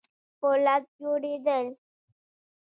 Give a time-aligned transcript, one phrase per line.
[0.39, 1.65] په لاس جوړېدل.